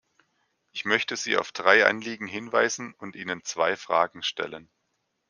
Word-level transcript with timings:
Ich 0.71 0.83
möchte 0.83 1.15
Sie 1.15 1.37
auf 1.37 1.51
drei 1.51 1.85
Anliegen 1.85 2.25
hinweisen 2.25 2.95
und 2.95 3.15
Ihnen 3.15 3.43
zwei 3.43 3.75
Fragen 3.75 4.23
stellen. 4.23 4.67